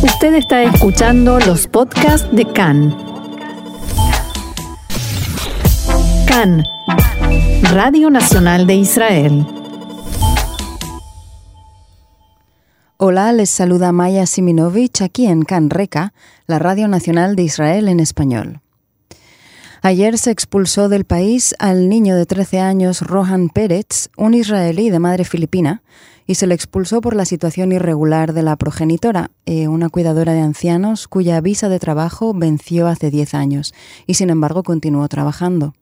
[0.00, 2.96] Usted está escuchando los podcasts de CAN.
[6.28, 6.64] CAN,
[7.72, 9.44] Radio Nacional de Israel.
[12.96, 16.12] Hola, les saluda Maya Siminovich aquí en CAN Reca,
[16.46, 18.60] la Radio Nacional de Israel en español.
[19.82, 24.98] Ayer se expulsó del país al niño de 13 años Rohan Pérez, un israelí de
[25.00, 25.82] madre filipina,
[26.28, 30.42] y se le expulsó por la situación irregular de la progenitora, eh, una cuidadora de
[30.42, 33.74] ancianos cuya visa de trabajo venció hace 10 años
[34.06, 35.74] y sin embargo continuó trabajando.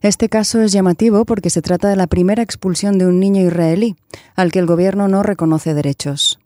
[0.00, 3.96] Este caso es llamativo porque se trata de la primera expulsión de un niño israelí,
[4.36, 6.38] al que el gobierno no reconoce derechos.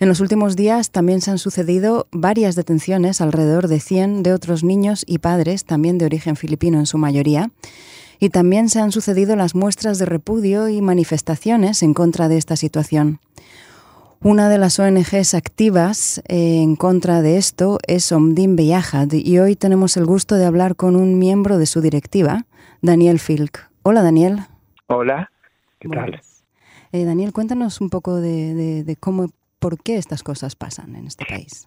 [0.00, 4.64] En los últimos días también se han sucedido varias detenciones, alrededor de 100 de otros
[4.64, 7.50] niños y padres, también de origen filipino en su mayoría,
[8.20, 12.56] y también se han sucedido las muestras de repudio y manifestaciones en contra de esta
[12.56, 13.18] situación.
[14.22, 19.56] Una de las ONGs activas eh, en contra de esto es Omdim Beyahad y hoy
[19.56, 22.44] tenemos el gusto de hablar con un miembro de su directiva,
[22.80, 23.68] Daniel Filk.
[23.82, 24.38] Hola Daniel.
[24.86, 25.30] Hola,
[25.78, 26.20] ¿qué tal?
[26.92, 29.28] Eh, Daniel, cuéntanos un poco de cómo
[29.64, 31.66] ¿Por qué estas cosas pasan en este país?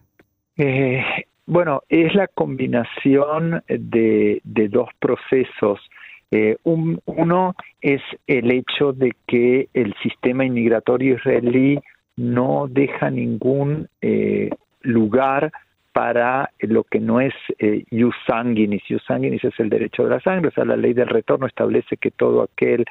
[0.55, 1.01] Eh,
[1.47, 4.39] bueno, es la combinación de,
[4.69, 5.79] dos procesos.
[6.31, 11.79] Eh, uno es el hecho de que el sistema inmigratorio israelí
[12.17, 14.49] no deja ningún eh,
[14.81, 15.51] lugar
[15.97, 18.83] para lo que no es eh, jus sanguinis.
[18.87, 21.97] Jus sanguinis es el derecho de la sangre, o sea, la ley del retorno establece
[21.97, 22.85] que todo aquel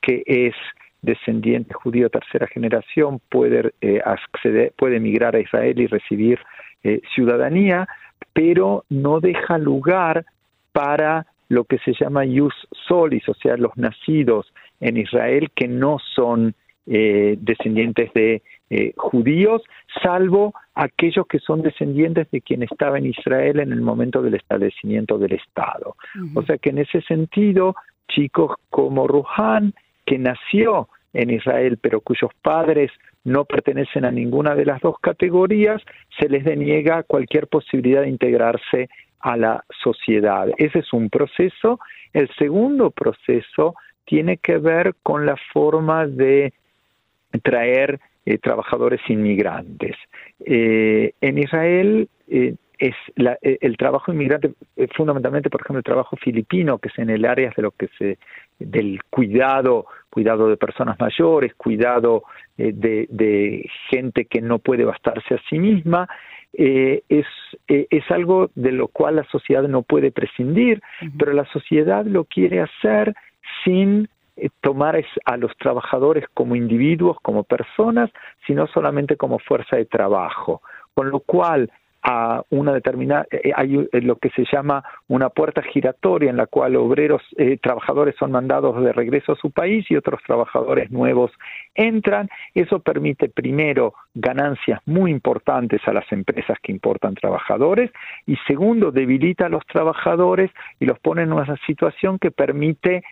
[0.00, 0.54] que es
[1.02, 6.38] descendiente judío tercera generación puede eh, acceder, puede emigrar a Israel y recibir
[6.84, 7.88] eh, ciudadanía,
[8.32, 10.24] pero no deja lugar
[10.72, 12.54] para lo que se llama ius
[12.88, 16.54] solis, o sea, los nacidos en Israel que no son
[16.86, 18.42] eh, descendientes de
[18.96, 19.60] judíos,
[20.02, 25.18] salvo aquellos que son descendientes de quien estaba en Israel en el momento del establecimiento
[25.18, 25.94] del Estado.
[26.34, 27.76] O sea que en ese sentido,
[28.08, 29.74] chicos como Ruhan
[30.06, 32.90] que nació en Israel, pero cuyos padres
[33.24, 35.82] no pertenecen a ninguna de las dos categorías,
[36.18, 38.88] se les deniega cualquier posibilidad de integrarse
[39.22, 40.48] a la sociedad.
[40.58, 41.80] Ese es un proceso.
[42.12, 43.74] El segundo proceso
[44.04, 46.52] tiene que ver con la forma de
[47.42, 49.96] traer eh, trabajadores inmigrantes.
[50.44, 54.54] Eh, en Israel eh, es el trabajo inmigrante,
[54.96, 58.18] fundamentalmente, por ejemplo, el trabajo filipino, que es en el área de lo que se
[58.58, 62.24] del cuidado, cuidado de personas mayores, cuidado
[62.56, 66.08] de, gente que no puede bastarse a sí misma,
[66.54, 67.26] eh, es,
[67.68, 70.82] eh, es algo de lo cual la sociedad no puede prescindir,
[71.18, 73.14] pero la sociedad lo quiere hacer
[73.64, 74.08] sin
[74.60, 78.10] tomar a los trabajadores como individuos, como personas,
[78.46, 80.62] sino solamente como fuerza de trabajo.
[80.94, 81.70] Con lo cual,
[82.02, 86.36] a una determinada, eh, eh, hay eh, lo que se llama una puerta giratoria en
[86.36, 87.22] la cual obreros,
[87.62, 91.30] trabajadores son mandados de regreso a su país y otros trabajadores nuevos
[91.74, 92.28] entran.
[92.54, 97.90] Eso permite primero ganancias muy importantes a las empresas que importan trabajadores
[98.26, 103.02] y segundo debilita a los trabajadores y los pone en una situación que permite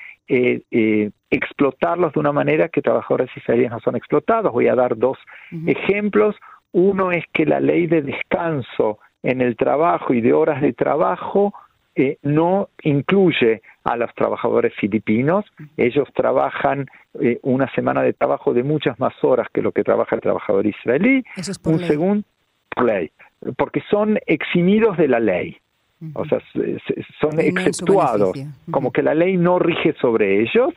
[1.31, 4.53] explotarlos de una manera que trabajadores israelíes no son explotados.
[4.53, 5.19] Voy a dar dos
[5.67, 6.37] ejemplos.
[6.73, 11.53] Uno es que la ley de descanso en el trabajo y de horas de trabajo
[11.97, 15.45] eh, no incluye a los trabajadores filipinos.
[15.77, 16.87] Ellos trabajan
[17.21, 20.67] eh, una semana de trabajo de muchas más horas que lo que trabaja el trabajador
[20.67, 21.25] israelí.
[21.83, 22.25] Un segundo
[22.83, 23.11] ley,
[23.57, 25.57] porque son eximidos de la ley.
[26.15, 26.41] O sea,
[27.21, 28.33] son exceptuados,
[28.71, 30.73] como que la ley no rige sobre ellos.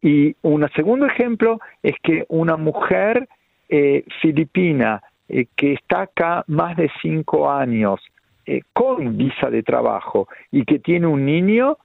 [0.00, 3.28] Y un segundo ejemplo es que una mujer
[3.68, 8.00] eh, filipina eh, que está acá más de cinco años
[8.44, 11.78] eh, con visa de trabajo y que tiene un niño,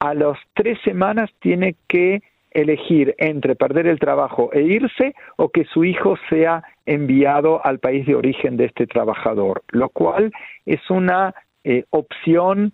[0.00, 2.20] a las tres semanas tiene que
[2.50, 8.06] elegir entre perder el trabajo e irse o que su hijo sea enviado al país
[8.06, 10.32] de origen de este trabajador, lo cual
[10.66, 12.72] es una eh, opción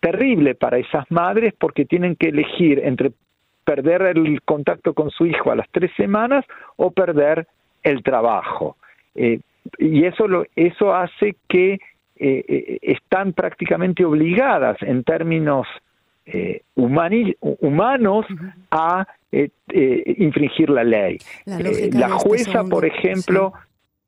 [0.00, 3.12] terrible para esas madres porque tienen que elegir entre
[3.64, 6.46] perder el contacto con su hijo a las tres semanas
[6.76, 7.46] o perder
[7.82, 8.78] el trabajo
[9.78, 11.78] y eso, lo, eso hace que eh,
[12.48, 15.66] eh, están prácticamente obligadas en términos
[16.24, 18.26] eh, humanos
[18.70, 19.06] a
[19.68, 21.18] infringir la ley.
[21.44, 23.52] La, jueza, por ejemplo,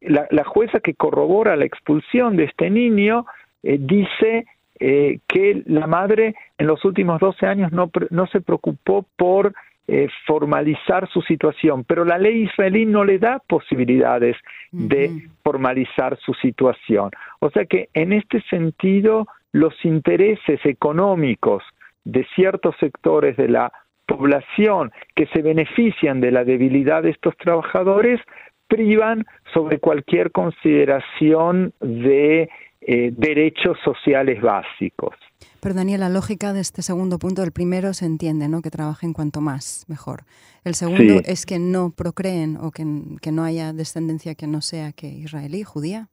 [0.00, 3.26] la, la, jueza que corrobora la expulsión de este niño
[3.62, 4.46] dice
[4.78, 9.52] que la madre en los últimos 12 años no, no se preocupó por
[9.90, 14.36] eh, formalizar su situación, pero la ley israelí no le da posibilidades
[14.70, 15.10] de
[15.42, 17.10] formalizar su situación.
[17.40, 21.62] O sea que en este sentido los intereses económicos
[22.04, 23.72] de ciertos sectores de la
[24.04, 28.20] población que se benefician de la debilidad de estos trabajadores
[28.66, 29.24] privan
[29.54, 32.50] sobre cualquier consideración de
[32.82, 35.14] eh, derechos sociales básicos.
[35.60, 38.62] Pero Daniel, la lógica de este segundo punto, el primero se entiende, ¿no?
[38.62, 40.22] Que trabajen cuanto más, mejor.
[40.64, 45.08] El segundo es que no procreen o que, no haya descendencia que no sea que
[45.08, 46.08] israelí, judía.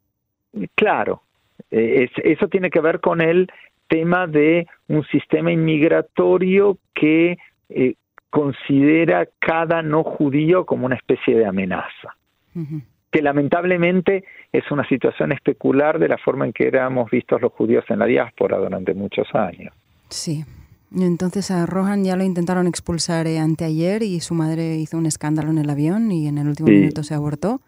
[0.76, 1.22] Claro,
[1.72, 3.52] eh, eso tiene que ver con el
[3.88, 7.38] tema de un sistema inmigratorio que
[7.70, 7.96] eh,
[8.30, 12.16] considera cada no judío como una especie de amenaza
[13.16, 17.86] que lamentablemente es una situación especular de la forma en que éramos vistos los judíos
[17.88, 19.74] en la diáspora durante muchos años.
[20.10, 20.44] Sí.
[20.94, 25.50] Entonces a Rohan ya lo intentaron expulsar eh, anteayer y su madre hizo un escándalo
[25.50, 27.62] en el avión y en el último minuto se abortó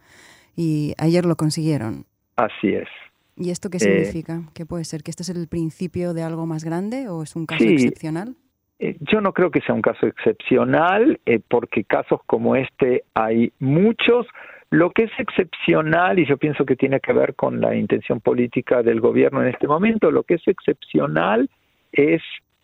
[0.57, 2.03] y ayer lo consiguieron.
[2.35, 2.89] Así es.
[3.37, 4.41] ¿Y esto qué significa?
[4.53, 5.01] ¿Qué puede ser?
[5.01, 8.35] ¿Que este es el principio de algo más grande o es un caso excepcional?
[8.79, 13.51] Eh, yo no creo que sea un caso excepcional, eh, porque casos como este hay
[13.59, 14.27] muchos,
[14.69, 18.83] lo que es excepcional, y yo pienso que tiene que ver con la intención política
[18.83, 21.49] del gobierno en este momento, lo que es excepcional
[21.91, 22.21] es,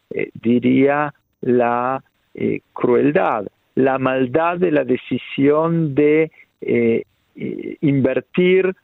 [0.10, 2.04] eh, diría, la
[2.34, 7.04] eh, crueldad, la maldad de la decisión de eh,
[7.82, 8.76] invertir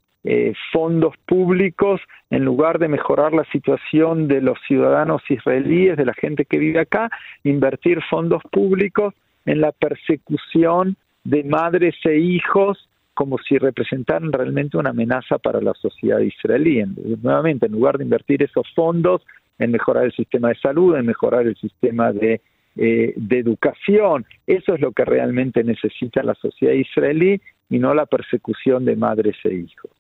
[0.74, 6.46] fondos públicos en lugar de mejorar la situación de los ciudadanos israelíes, de la gente
[6.46, 7.10] que vive acá,
[7.44, 9.14] invertir fondos públicos
[9.46, 12.89] en la persecución de madres e hijos
[13.20, 16.82] como si representaran realmente una amenaza para la sociedad israelí.
[17.22, 19.22] nuevamente, en lugar de invertir esos fondos
[19.58, 22.40] en mejorar el sistema de salud, en mejorar el sistema de,
[22.78, 28.06] eh, de educación, eso es lo que realmente necesita la sociedad israelí y no la
[28.06, 29.92] persecución de madres e hijos.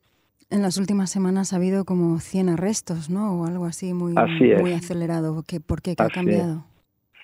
[0.49, 3.33] En las últimas semanas ha habido como 100 arrestos, ¿no?
[3.33, 4.13] O algo así muy,
[4.61, 5.43] muy acelerado.
[5.67, 5.93] ¿Por qué?
[5.93, 6.63] ¿Qué ha cambiado?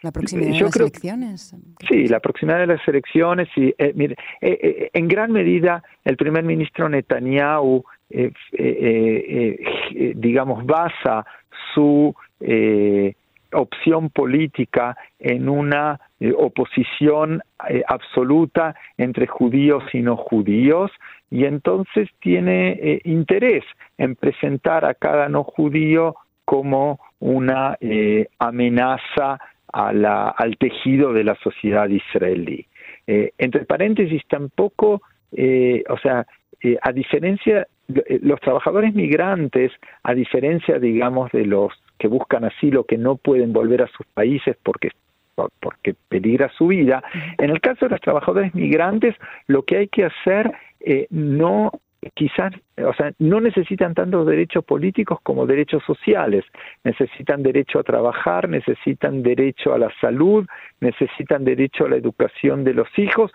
[0.06, 1.56] ¿La proximidad de las elecciones?
[1.90, 6.16] Sí, la proximidad de las elecciones y, eh, mire, eh, eh, en gran medida el
[6.16, 7.84] primer ministro Netanyahu,
[10.16, 11.26] digamos, basa
[11.74, 12.14] su
[13.52, 16.00] opción política en una
[16.38, 17.42] oposición
[17.88, 20.92] absoluta entre judíos y no judíos
[21.32, 23.64] y entonces tiene interés
[23.98, 26.16] en presentar a cada no judío
[26.46, 27.76] como una
[28.38, 29.40] amenaza
[29.76, 32.66] al tejido de la sociedad israelí.
[33.08, 35.02] Eh, entre paréntesis, tampoco,
[35.34, 36.26] eh, o sea,
[36.62, 37.68] eh, a diferencia,
[38.22, 39.72] los trabajadores migrantes,
[40.04, 44.58] a diferencia, digamos, de los que buscan asilo, que no pueden volver a sus países
[44.64, 44.90] porque
[45.60, 47.04] porque peligra su vida.
[47.38, 49.16] En el caso de los trabajadores migrantes,
[49.48, 50.50] lo que hay que hacer
[51.10, 51.74] no
[52.14, 56.46] quizás, o sea, no necesitan tantos derechos políticos como derechos sociales.
[56.84, 60.46] Necesitan derecho a trabajar, necesitan derecho a la salud,
[60.80, 63.32] necesitan derecho a la educación de los hijos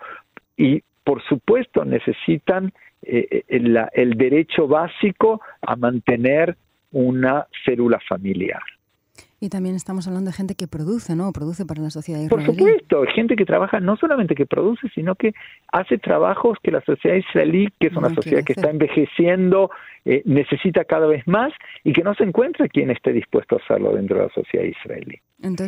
[0.57, 2.71] y, por supuesto, necesitan
[3.01, 6.55] eh, el, el derecho básico a mantener
[6.91, 8.61] una célula familiar.
[9.43, 11.31] Y también estamos hablando de gente que produce, ¿no?
[11.33, 12.45] Produce para la sociedad israelí.
[12.45, 15.33] Por supuesto, gente que trabaja no solamente que produce, sino que
[15.71, 19.71] hace trabajos que la sociedad israelí, que es una sociedad que está envejeciendo,
[20.05, 21.51] eh, necesita cada vez más
[21.83, 25.19] y que no se encuentra quien esté dispuesto a hacerlo dentro de la sociedad israelí.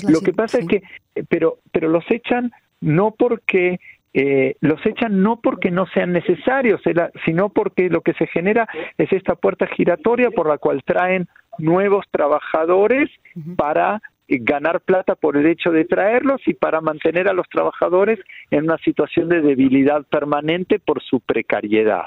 [0.07, 0.83] Lo que pasa es que,
[1.15, 3.79] eh, pero, pero los echan no porque
[4.13, 6.79] eh, los echan no porque no sean necesarios,
[7.25, 8.67] sino porque lo que se genera
[8.99, 11.27] es esta puerta giratoria por la cual traen
[11.57, 13.09] nuevos trabajadores
[13.55, 18.19] para eh, ganar plata por el hecho de traerlos y para mantener a los trabajadores
[18.51, 22.05] en una situación de debilidad permanente por su precariedad.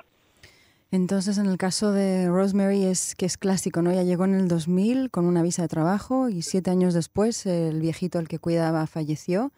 [0.93, 3.91] Entonces, en el caso de Rosemary es que es clásico, ¿no?
[3.91, 7.81] Ella llegó en el 2000 con una visa de trabajo y siete años después el
[7.81, 9.51] viejito al que cuidaba falleció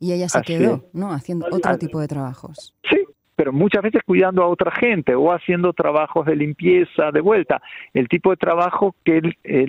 [0.00, 1.12] y ella se quedó, ¿no?
[1.12, 2.74] Haciendo otro tipo de trabajos.
[2.88, 2.96] Sí,
[3.40, 7.62] pero muchas veces cuidando a otra gente o haciendo trabajos de limpieza de vuelta,
[7.94, 9.66] el tipo de trabajo que, eh,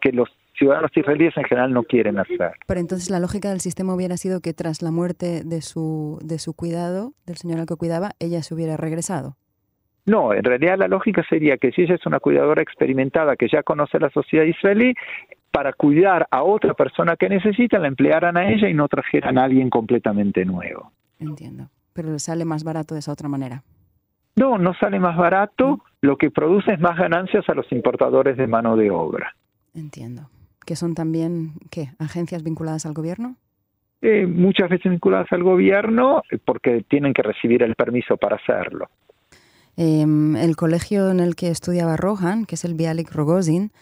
[0.00, 0.28] que, los
[0.58, 2.50] ciudadanos israelíes en general no quieren hacer.
[2.66, 6.40] Pero entonces la lógica del sistema hubiera sido que tras la muerte de su, de
[6.40, 9.36] su cuidado, del señor al que cuidaba, ella se hubiera regresado.
[10.04, 13.62] No, en realidad la lógica sería que si ella es una cuidadora experimentada que ya
[13.62, 14.94] conoce la sociedad israelí,
[15.52, 19.44] para cuidar a otra persona que necesita, la emplearan a ella y no trajeran a
[19.44, 20.90] alguien completamente nuevo.
[21.20, 21.68] Entiendo.
[21.94, 23.62] Pero le sale más barato de esa otra manera.
[24.36, 25.80] No, no sale más barato.
[26.02, 29.34] Lo que produce es más ganancias a los importadores de mano de obra.
[29.74, 30.28] Entiendo.
[30.66, 33.36] ¿Que son también, qué, agencias vinculadas al gobierno?
[34.04, 38.90] eh, muchas veces vinculadas al gobierno porque tienen que recibir el permiso para hacerlo.
[39.76, 43.72] Em, el colegio en el que estudiaba Rohan, que es el Bialik Rogozin,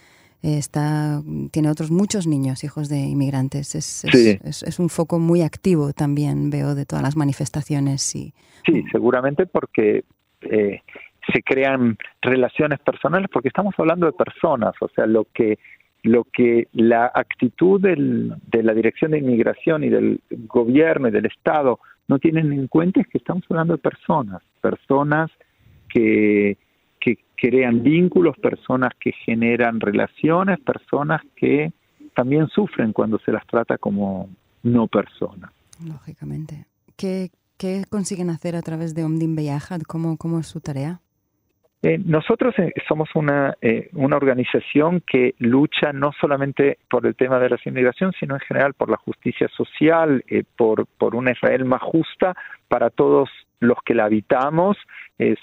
[0.42, 3.74] está, tiene otros muchos niños, hijos de inmigrantes.
[3.74, 8.14] Es, es, un foco muy activo también, veo, de todas las manifestaciones.
[8.14, 8.34] Y...
[8.66, 10.04] Sí, seguramente porque
[10.42, 10.80] eh,
[11.32, 15.58] se crean relaciones personales, porque estamos hablando de personas, o sea, lo que
[16.04, 21.26] lo que la actitud del, de la Dirección de Inmigración y del gobierno y del
[21.26, 25.30] Estado no tienen en cuenta es que estamos hablando de personas, personas
[25.88, 26.58] que
[27.42, 31.72] crean vínculos, personas que generan relaciones, personas que
[32.14, 34.28] también sufren cuando se las trata como
[34.62, 35.50] no personas.
[35.84, 36.66] Lógicamente.
[36.96, 39.80] ¿Qué, qué consiguen hacer a través de Omdim Beyajad?
[39.88, 41.00] ¿Cómo, ¿Cómo es su tarea?
[41.82, 47.40] Eh, nosotros eh, somos una, eh, una organización que lucha no solamente por el tema
[47.40, 50.24] de la inmigración, sino en general por la justicia social,
[50.56, 52.36] por, por una Israel más justa
[52.68, 53.28] para todos
[53.62, 54.76] los que la habitamos.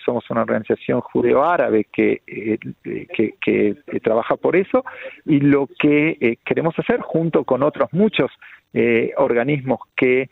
[0.05, 4.83] somos una organización judeo-árabe que, que, que, trabaja por eso
[5.25, 8.31] y lo que queremos hacer junto con otros muchos
[9.17, 10.29] organismos que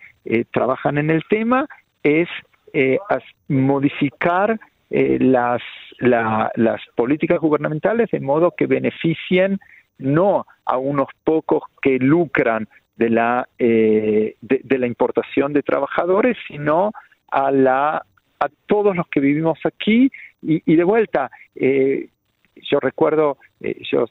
[0.51, 1.67] trabajan en el tema
[2.03, 2.27] es
[3.47, 5.61] modificar eh, las,
[5.99, 9.59] las políticas gubernamentales de modo que beneficien
[9.97, 16.93] no a unos pocos que lucran de la, eh, de, la importación de trabajadores, sino
[17.31, 18.05] a, la,
[18.39, 20.11] a todos los que vivimos aquí.
[20.41, 22.09] Y, de vuelta, eh,
[22.55, 23.37] yo recuerdo,
[23.91, 24.05] yo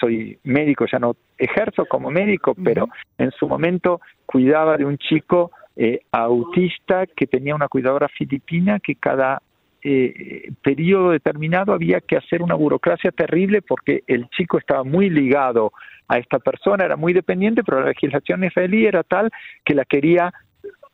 [0.00, 5.50] soy médico, ya no ejerzo como médico, pero en su momento cuidaba de un chico
[5.80, 9.40] eh, autista que tenía una cuidadora filipina que cada
[9.80, 15.72] eh, periodo determinado había que hacer una burocracia terrible porque el chico estaba muy ligado
[16.08, 19.30] a esta persona, era muy dependiente, pero la legislación israelí era tal
[19.64, 20.34] que la quería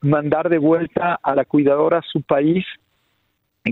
[0.05, 2.65] mandar de vuelta a la cuidadora a su país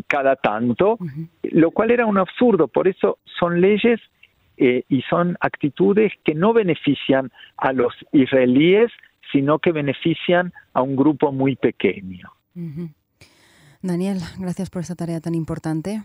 [0.07, 0.99] cada tanto,
[1.43, 2.69] lo cual era un absurdo.
[2.69, 4.01] Por eso son leyes
[4.57, 8.91] eh, y son actitudes que no benefician a los israelíes,
[9.31, 12.31] sino que benefician a un grupo muy pequeño.
[13.83, 16.03] Daniel, gracias por esta tarea tan importante.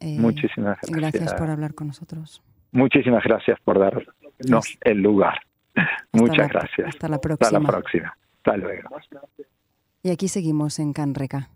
[0.00, 0.96] Eh, Muchísimas gracias.
[0.96, 2.42] Gracias por hablar con nosotros.
[2.72, 5.40] Muchísimas gracias por darnos el lugar.
[6.12, 6.88] Muchas gracias.
[6.88, 7.46] Hasta la próxima.
[7.46, 8.16] Hasta la próxima.
[8.38, 8.88] Hasta luego.
[10.02, 11.50] Y aquí seguimos en Canreca.